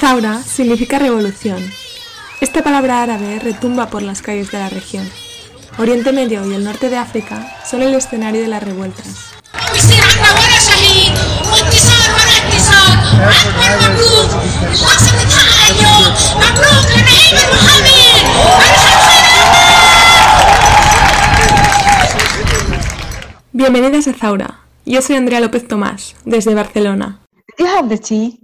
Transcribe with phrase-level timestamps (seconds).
[0.00, 1.83] Zaura significa revolución.
[2.44, 5.08] Esta palabra árabe retumba por las calles de la región.
[5.78, 9.32] Oriente Medio y el norte de África son el escenario de las revueltas.
[23.52, 24.60] Bienvenidas a Zaura.
[24.84, 27.20] Yo soy Andrea López Tomás, desde Barcelona.
[27.56, 28.43] You have the tea?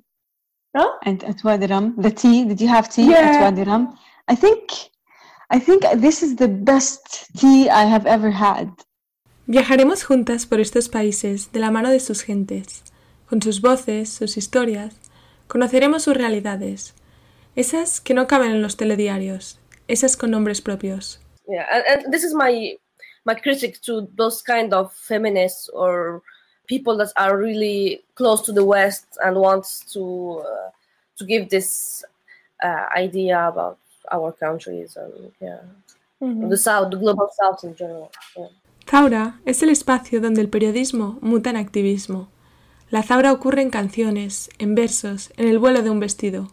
[0.75, 0.93] No?
[1.05, 2.45] And at Wadiram, the tea.
[2.45, 3.31] Did you have tea Yeah.
[3.31, 3.97] at Wadiram?
[4.29, 4.71] I think,
[5.51, 8.69] I think this is the best tea I have ever had.
[9.47, 12.85] Viajaremos juntas por estos países de la mano de sus gentes,
[13.29, 14.95] con sus voces, sus historias.
[15.49, 16.95] Conoceremos sus realidades,
[17.57, 19.59] esas que no caben en los telediarios,
[19.89, 21.21] esas con nombres propios.
[21.49, 22.77] yeah and, and this is my
[23.27, 26.23] my critic to those kind of feminists or
[26.71, 30.03] people that are really close to the west and wants to
[30.51, 30.71] uh,
[31.19, 32.05] to give this
[32.63, 33.79] uh, idea about
[34.17, 35.63] our countries and yeah
[36.53, 38.49] the south the global south in general yeah.
[38.91, 42.29] Zaura es el espacio donde el periodismo muta en activismo.
[42.91, 46.49] La zaura ocurre en canciones, en versos, en el vuelo de un vestido.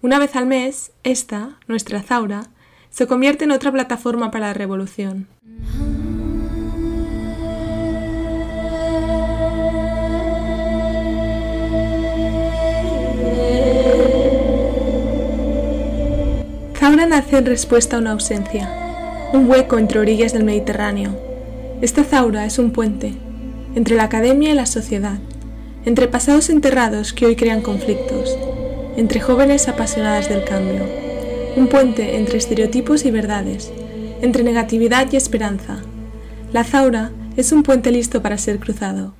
[0.00, 2.44] Una vez al mes, esta, nuestra zaura,
[2.90, 5.26] se convierte en otra plataforma para la revolución.
[16.94, 18.70] Zaura nace en respuesta a una ausencia,
[19.32, 21.18] un hueco entre orillas del Mediterráneo.
[21.82, 23.14] Esta Zaura es un puente
[23.74, 25.18] entre la academia y la sociedad,
[25.84, 28.38] entre pasados enterrados que hoy crean conflictos,
[28.96, 30.84] entre jóvenes apasionadas del cambio,
[31.56, 33.72] un puente entre estereotipos y verdades,
[34.22, 35.78] entre negatividad y esperanza.
[36.52, 39.16] La Zaura es un puente listo para ser cruzado.